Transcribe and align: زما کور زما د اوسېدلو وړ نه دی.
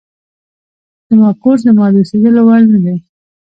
زما 1.09 1.29
کور 1.41 1.57
زما 1.65 1.85
د 1.93 1.95
اوسېدلو 2.01 2.41
وړ 2.47 2.61
نه 2.71 2.79
دی. 2.85 2.97